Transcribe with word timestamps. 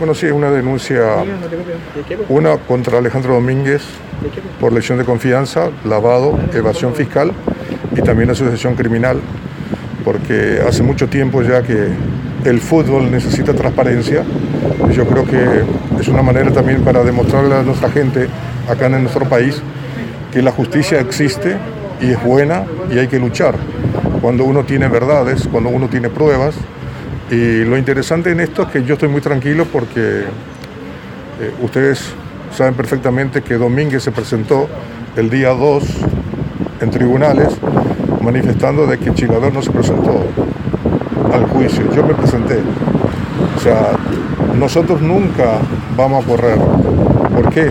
Bueno, 0.00 0.14
sí, 0.14 0.28
una 0.28 0.50
denuncia, 0.50 1.16
una 2.30 2.56
contra 2.56 2.96
Alejandro 2.96 3.34
Domínguez 3.34 3.82
por 4.58 4.72
lesión 4.72 4.96
de 4.96 5.04
confianza, 5.04 5.68
lavado, 5.84 6.38
evasión 6.54 6.94
fiscal 6.94 7.32
y 7.94 8.00
también 8.00 8.30
asociación 8.30 8.76
criminal, 8.76 9.20
porque 10.02 10.58
hace 10.66 10.82
mucho 10.82 11.10
tiempo 11.10 11.42
ya 11.42 11.62
que 11.62 11.88
el 12.46 12.60
fútbol 12.60 13.10
necesita 13.10 13.52
transparencia. 13.52 14.24
Y 14.90 14.94
yo 14.94 15.06
creo 15.06 15.26
que 15.26 15.64
es 16.00 16.08
una 16.08 16.22
manera 16.22 16.50
también 16.50 16.82
para 16.82 17.04
demostrarle 17.04 17.56
a 17.56 17.62
nuestra 17.62 17.90
gente 17.90 18.26
acá 18.70 18.86
en 18.86 19.02
nuestro 19.02 19.28
país 19.28 19.60
que 20.32 20.40
la 20.40 20.50
justicia 20.50 20.98
existe 20.98 21.58
y 22.00 22.12
es 22.12 22.24
buena 22.24 22.64
y 22.90 22.96
hay 22.96 23.08
que 23.08 23.18
luchar. 23.18 23.54
Cuando 24.22 24.44
uno 24.44 24.64
tiene 24.64 24.88
verdades, 24.88 25.46
cuando 25.52 25.68
uno 25.68 25.88
tiene 25.88 26.08
pruebas, 26.08 26.54
y 27.30 27.64
lo 27.64 27.78
interesante 27.78 28.32
en 28.32 28.40
esto 28.40 28.62
es 28.62 28.68
que 28.68 28.84
yo 28.84 28.94
estoy 28.94 29.08
muy 29.08 29.20
tranquilo 29.20 29.64
porque 29.64 30.24
eh, 31.40 31.54
ustedes 31.62 32.12
saben 32.52 32.74
perfectamente 32.74 33.42
que 33.42 33.54
Domínguez 33.54 34.02
se 34.02 34.10
presentó 34.10 34.68
el 35.16 35.30
día 35.30 35.50
2 35.50 35.84
en 36.80 36.90
tribunales 36.90 37.56
manifestando 38.20 38.86
de 38.86 38.98
que 38.98 39.14
Chilaver 39.14 39.52
no 39.52 39.62
se 39.62 39.70
presentó 39.70 40.24
al 41.32 41.46
juicio. 41.46 41.84
Yo 41.94 42.04
me 42.04 42.14
presenté. 42.14 42.58
O 43.56 43.60
sea, 43.60 43.92
nosotros 44.58 45.00
nunca 45.00 45.58
vamos 45.96 46.24
a 46.24 46.28
correr. 46.28 46.58
¿Por 46.58 47.50
qué? 47.50 47.70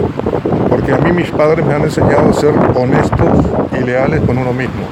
Porque 0.69 0.93
a 0.93 0.97
mí 0.97 1.11
mis 1.11 1.31
padres 1.31 1.65
me 1.65 1.73
han 1.73 1.83
enseñado 1.83 2.29
a 2.29 2.33
ser 2.33 2.53
honestos 2.75 3.45
y 3.79 3.83
leales 3.83 4.21
con 4.21 4.37
uno 4.37 4.53
mismo. 4.53 4.83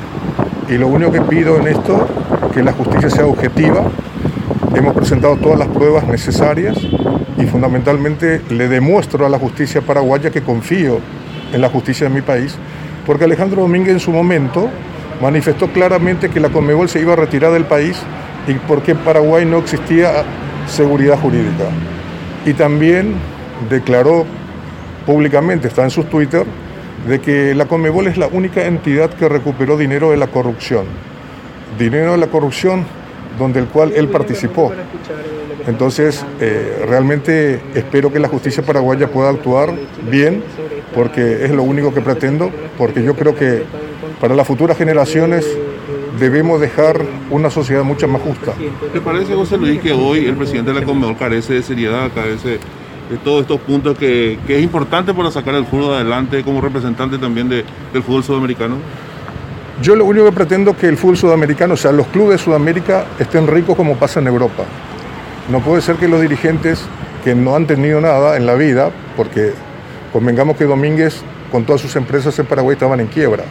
Y 0.69 0.73
lo 0.73 0.87
único 0.87 1.11
que 1.11 1.21
pido 1.21 1.57
en 1.57 1.67
esto, 1.67 2.05
que 2.53 2.61
la 2.61 2.73
justicia 2.73 3.09
sea 3.09 3.25
objetiva, 3.25 3.83
Hemos 4.75 4.95
presentado 4.95 5.35
todas 5.37 5.59
las 5.59 5.67
pruebas 5.69 6.07
necesarias 6.07 6.77
y 7.37 7.45
fundamentalmente 7.45 8.41
le 8.49 8.67
demuestro 8.67 9.25
a 9.25 9.29
la 9.29 9.39
justicia 9.39 9.81
paraguaya 9.81 10.29
que 10.29 10.41
confío 10.41 10.99
en 11.53 11.61
la 11.61 11.69
justicia 11.69 12.07
de 12.07 12.13
mi 12.13 12.21
país, 12.21 12.55
porque 13.05 13.23
Alejandro 13.23 13.61
Domínguez 13.61 13.93
en 13.93 13.99
su 13.99 14.11
momento 14.11 14.69
manifestó 15.21 15.67
claramente 15.67 16.29
que 16.29 16.39
la 16.39 16.49
Conmebol 16.49 16.89
se 16.89 16.99
iba 16.99 17.13
a 17.13 17.15
retirar 17.15 17.51
del 17.51 17.65
país 17.65 17.97
y 18.47 18.53
porque 18.67 18.91
en 18.91 18.97
Paraguay 18.99 19.45
no 19.45 19.57
existía 19.57 20.23
seguridad 20.67 21.19
jurídica. 21.19 21.65
Y 22.45 22.53
también 22.53 23.15
declaró 23.69 24.25
públicamente, 25.05 25.67
está 25.67 25.83
en 25.83 25.89
sus 25.89 26.09
Twitter, 26.09 26.45
de 27.07 27.19
que 27.19 27.55
la 27.55 27.65
Conmebol 27.65 28.07
es 28.07 28.17
la 28.17 28.27
única 28.27 28.65
entidad 28.65 29.09
que 29.11 29.29
recuperó 29.29 29.77
dinero 29.77 30.11
de 30.11 30.17
la 30.17 30.27
corrupción. 30.27 30.85
Dinero 31.79 32.11
de 32.11 32.17
la 32.17 32.27
corrupción 32.27 32.85
donde 33.37 33.59
el 33.59 33.67
cual 33.67 33.93
él 33.95 34.07
participó. 34.07 34.71
Entonces, 35.67 36.25
eh, 36.39 36.85
realmente 36.87 37.61
espero 37.75 38.11
que 38.11 38.19
la 38.19 38.29
justicia 38.29 38.63
paraguaya 38.63 39.07
pueda 39.07 39.29
actuar 39.29 39.73
bien, 40.09 40.43
porque 40.95 41.43
es 41.43 41.51
lo 41.51 41.63
único 41.63 41.93
que 41.93 42.01
pretendo, 42.01 42.49
porque 42.77 43.03
yo 43.03 43.15
creo 43.15 43.35
que 43.35 43.63
para 44.21 44.33
las 44.33 44.47
futuras 44.47 44.77
generaciones 44.77 45.45
debemos 46.19 46.59
dejar 46.59 47.01
una 47.29 47.49
sociedad 47.49 47.83
mucho 47.83 48.07
más 48.07 48.21
justa. 48.21 48.53
¿Te 48.93 49.01
parece, 49.01 49.35
José 49.35 49.57
Luis, 49.57 49.79
que 49.81 49.91
hoy 49.91 50.25
el 50.25 50.35
presidente 50.35 50.73
de 50.73 50.79
la 50.79 50.85
Conmebol 50.85 51.17
carece 51.17 51.55
de 51.55 51.63
seriedad, 51.63 52.09
carece 52.13 52.59
de 53.09 53.17
todos 53.23 53.41
estos 53.41 53.59
puntos 53.61 53.97
que, 53.97 54.37
es 54.47 54.63
importante 54.63 55.13
para 55.13 55.31
sacar 55.31 55.55
el 55.55 55.65
fútbol 55.65 55.93
adelante 55.93 56.43
como 56.43 56.61
representante 56.61 57.17
también 57.17 57.47
del 57.49 57.63
fútbol 58.03 58.23
sudamericano? 58.23 58.77
Yo 59.81 59.95
lo 59.95 60.05
único 60.05 60.25
que 60.25 60.31
pretendo 60.31 60.71
es 60.71 60.77
que 60.77 60.87
el 60.87 60.97
fútbol 60.97 61.17
sudamericano, 61.17 61.75
o 61.75 61.77
sea, 61.77 61.91
los 61.91 62.07
clubes 62.07 62.39
de 62.39 62.43
Sudamérica 62.43 63.05
estén 63.19 63.45
ricos 63.45 63.75
como 63.75 63.95
pasa 63.95 64.19
en 64.19 64.27
Europa. 64.27 64.63
No 65.51 65.59
puede 65.59 65.83
ser 65.83 65.97
que 65.97 66.07
los 66.07 66.19
dirigentes 66.19 66.81
que 67.23 67.35
no 67.35 67.55
han 67.55 67.67
tenido 67.67 68.01
nada 68.01 68.37
en 68.37 68.47
la 68.47 68.55
vida, 68.55 68.89
porque 69.15 69.53
convengamos 70.11 70.57
que 70.57 70.65
Domínguez 70.65 71.21
con 71.51 71.63
todas 71.63 71.81
sus 71.81 71.95
empresas 71.95 72.37
en 72.39 72.47
Paraguay 72.47 72.73
estaban 72.73 72.99
en 72.99 73.07
quiebra 73.07 73.43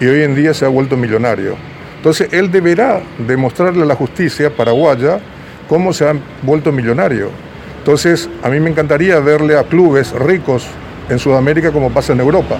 y 0.00 0.06
hoy 0.06 0.22
en 0.22 0.34
día 0.34 0.52
se 0.52 0.64
ha 0.64 0.68
vuelto 0.68 0.96
millonario. 0.96 1.54
Entonces 1.96 2.32
él 2.32 2.50
deberá 2.50 3.00
demostrarle 3.18 3.84
a 3.84 3.86
la 3.86 3.94
justicia 3.94 4.50
paraguaya 4.54 5.20
cómo 5.68 5.92
se 5.92 6.08
ha 6.08 6.14
vuelto 6.42 6.72
millonario. 6.72 7.30
Entonces 7.78 8.28
a 8.42 8.48
mí 8.48 8.58
me 8.58 8.70
encantaría 8.70 9.20
verle 9.20 9.56
a 9.56 9.62
clubes 9.62 10.10
ricos 10.12 10.66
en 11.08 11.20
Sudamérica 11.20 11.70
como 11.70 11.90
pasa 11.90 12.12
en 12.12 12.20
Europa. 12.20 12.58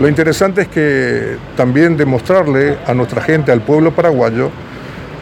Lo 0.00 0.08
interesante 0.08 0.62
es 0.62 0.68
que 0.68 1.36
también 1.56 1.96
demostrarle 1.96 2.78
a 2.84 2.94
nuestra 2.94 3.22
gente, 3.22 3.52
al 3.52 3.60
pueblo 3.60 3.92
paraguayo, 3.92 4.50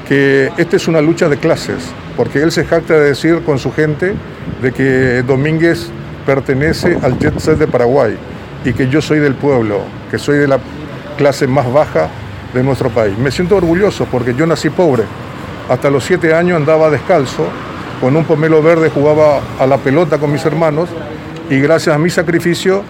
que 0.09 0.51
esta 0.57 0.77
es 0.77 0.89
una 0.89 1.03
lucha 1.03 1.29
de 1.29 1.37
clases, 1.37 1.91
porque 2.17 2.43
él 2.43 2.51
se 2.51 2.65
jacta 2.65 2.95
de 2.95 3.09
decir 3.11 3.43
con 3.45 3.59
su 3.59 3.71
gente 3.71 4.15
de 4.63 4.73
que 4.73 5.23
Domínguez 5.27 5.91
pertenece 6.25 6.99
al 7.03 7.19
jet 7.19 7.39
set 7.39 7.59
de 7.59 7.67
Paraguay 7.67 8.17
y 8.65 8.73
que 8.73 8.89
yo 8.89 9.03
soy 9.03 9.19
del 9.19 9.35
pueblo, 9.35 9.81
que 10.11 10.19
soy 10.19 10.39
de 10.39 10.49
la 10.49 10.59
clase 11.19 11.47
más 11.47 11.71
baja 11.71 12.09
de 12.55 12.63
nuestro 12.63 12.89
país. 12.89 13.17
Me 13.19 13.31
siento 13.31 13.57
orgulloso 13.57 14.07
porque 14.11 14.35
yo 14.35 14.47
nací 14.47 14.71
pobre. 14.71 15.05
Hasta 15.69 15.91
los 15.91 16.05
siete 16.05 16.35
años 16.35 16.57
andaba 16.57 16.89
descalzo, 16.89 17.47
con 18.01 18.17
un 18.17 18.25
pomelo 18.25 18.63
verde 18.63 18.89
jugaba 18.89 19.41
a 19.59 19.67
la 19.67 19.77
pelota 19.77 20.17
con 20.19 20.33
mis 20.33 20.45
hermanos 20.47 20.89
y 21.51 21.61
gracias 21.61 21.95
a 21.95 21.99
mi 21.99 22.09
sacrificio 22.09 22.83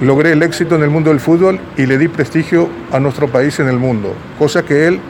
logré 0.00 0.32
el 0.32 0.42
éxito 0.42 0.76
en 0.76 0.82
el 0.82 0.90
mundo 0.90 1.10
del 1.10 1.20
fútbol 1.20 1.60
y 1.76 1.86
le 1.86 1.98
di 1.98 2.08
prestigio 2.08 2.68
a 2.92 3.00
nuestro 3.00 3.28
país 3.28 3.58
en 3.60 3.68
el 3.68 3.78
mundo, 3.78 4.14
cosa 4.38 4.64
que 4.64 4.86
él 4.86 5.00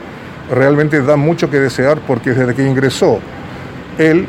realmente 0.51 1.03
da 1.03 1.17
mucho 1.17 1.51
que 1.51 1.59
desear 1.59 1.99
porque 2.07 2.31
desde 2.31 2.55
que 2.55 2.67
ingresó 2.67 3.21
él, 3.99 4.27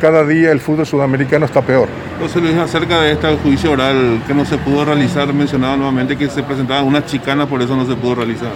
cada 0.00 0.26
día 0.26 0.50
el 0.50 0.60
fútbol 0.60 0.86
sudamericano 0.86 1.46
está 1.46 1.62
peor. 1.62 1.88
José 2.20 2.40
Luis, 2.40 2.56
acerca 2.56 3.00
de 3.00 3.12
este 3.12 3.28
juicio 3.36 3.72
oral 3.72 4.22
que 4.26 4.34
no 4.34 4.44
se 4.44 4.58
pudo 4.58 4.84
realizar, 4.84 5.32
mencionaba 5.32 5.76
nuevamente 5.76 6.16
que 6.16 6.28
se 6.28 6.42
presentaba 6.42 6.82
una 6.82 7.04
chicana, 7.04 7.46
por 7.46 7.62
eso 7.62 7.76
no 7.76 7.86
se 7.86 7.94
pudo 7.94 8.16
realizar. 8.16 8.50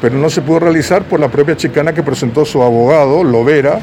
Pero 0.00 0.16
no 0.16 0.30
se 0.30 0.40
pudo 0.42 0.60
realizar 0.60 1.04
por 1.04 1.20
la 1.20 1.28
propia 1.28 1.56
chicana 1.56 1.92
que 1.92 2.02
presentó 2.02 2.44
su 2.44 2.62
abogado, 2.62 3.22
Lovera, 3.22 3.78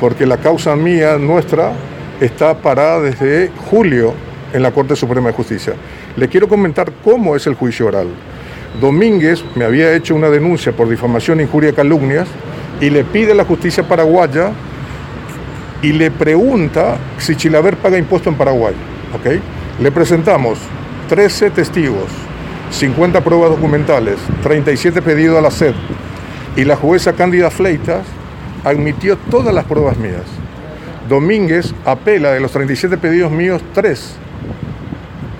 porque 0.00 0.26
la 0.26 0.36
causa 0.36 0.76
mía, 0.76 1.16
nuestra, 1.18 1.72
está 2.20 2.54
parada 2.54 3.00
desde 3.00 3.50
julio 3.70 4.14
en 4.54 4.62
la 4.62 4.70
Corte 4.70 4.96
Suprema 4.96 5.28
de 5.28 5.34
Justicia. 5.34 5.74
Le 6.16 6.28
quiero 6.28 6.48
comentar 6.48 6.90
cómo 7.02 7.36
es 7.36 7.46
el 7.46 7.54
juicio 7.54 7.86
oral. 7.86 8.06
Domínguez 8.80 9.44
me 9.56 9.64
había 9.64 9.94
hecho 9.94 10.14
una 10.14 10.30
denuncia 10.30 10.72
por 10.72 10.88
difamación, 10.88 11.40
injuria 11.40 11.70
y 11.70 11.74
calumnias 11.74 12.28
y 12.80 12.88
le 12.88 13.04
pide 13.04 13.32
a 13.32 13.34
la 13.34 13.44
justicia 13.44 13.86
paraguaya 13.86 14.52
y 15.82 15.92
le 15.92 16.10
pregunta 16.10 16.96
si 17.18 17.36
Chilaver 17.36 17.76
paga 17.76 17.98
impuesto 17.98 18.30
en 18.30 18.36
Paraguay. 18.36 18.74
¿okay? 19.18 19.40
Le 19.80 19.90
presentamos 19.90 20.58
13 21.08 21.50
testigos, 21.50 22.08
50 22.70 23.22
pruebas 23.22 23.50
documentales, 23.50 24.18
37 24.44 25.02
pedidos 25.02 25.36
a 25.36 25.42
la 25.42 25.50
SED 25.50 25.74
y 26.56 26.64
la 26.64 26.76
jueza 26.76 27.12
Cándida 27.12 27.50
Fleitas 27.50 28.06
admitió 28.62 29.16
todas 29.30 29.52
las 29.52 29.64
pruebas 29.64 29.96
mías. 29.96 30.22
Domínguez 31.08 31.74
apela 31.84 32.30
de 32.30 32.40
los 32.40 32.52
37 32.52 32.96
pedidos 32.98 33.32
míos, 33.32 33.60
3 33.74 34.23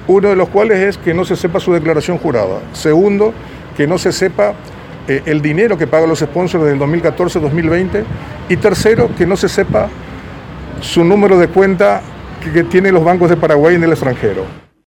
uno 0.06 0.28
de 0.28 0.36
los 0.36 0.48
cuales 0.48 0.78
es 0.78 0.98
que 0.98 1.14
no 1.14 1.24
se 1.24 1.36
sepa 1.36 1.60
su 1.60 1.72
declaración 1.72 2.18
jurada. 2.18 2.60
Segundo, 2.72 3.32
que 3.76 3.86
no 3.86 3.98
se 3.98 4.12
sepa 4.12 4.54
eh, 5.08 5.22
el 5.26 5.42
dinero 5.42 5.76
que 5.76 5.86
pagan 5.86 6.08
los 6.08 6.20
sponsors 6.20 6.64
del 6.64 6.78
2014-2020. 6.78 8.04
Y 8.48 8.56
tercero, 8.56 9.10
que 9.16 9.26
no 9.26 9.36
se 9.36 9.48
sepa 9.48 9.88
su 10.80 11.04
número 11.04 11.38
de 11.38 11.48
cuenta 11.48 12.02
que, 12.42 12.52
que 12.52 12.64
tienen 12.64 12.94
los 12.94 13.04
bancos 13.04 13.30
de 13.30 13.36
Paraguay 13.36 13.76
en 13.76 13.84
el 13.84 13.90
extranjero. 13.90 14.63